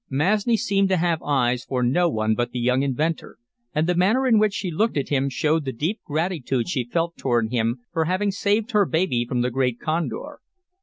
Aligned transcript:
Masni 0.09 0.57
seemed 0.57 0.89
to 0.89 0.97
have 0.97 1.21
eyes 1.21 1.63
for 1.63 1.83
no 1.83 2.09
one 2.09 2.33
but 2.33 2.49
the 2.49 2.59
young 2.59 2.81
inventor, 2.81 3.37
and 3.71 3.85
the 3.85 3.93
manner 3.93 4.25
in 4.25 4.39
which 4.39 4.55
she 4.55 4.71
looked 4.71 4.97
at 4.97 5.09
him 5.09 5.29
showed 5.29 5.63
the 5.63 5.71
deep 5.71 5.99
gratitude 6.07 6.67
she 6.67 6.89
felt 6.91 7.15
toward 7.17 7.51
him 7.51 7.81
for 7.93 8.05
having 8.05 8.31
saved 8.31 8.71
her 8.71 8.85
baby 8.87 9.25
from 9.29 9.41
the 9.41 9.51
great 9.51 9.79
condor. 9.79 10.39